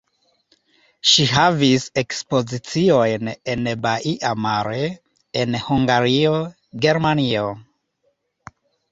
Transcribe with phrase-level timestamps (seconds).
[1.09, 4.87] Ŝi havis ekspoziciojn en Baia Mare;
[5.43, 6.33] en Hungario,
[6.87, 7.45] Germanio.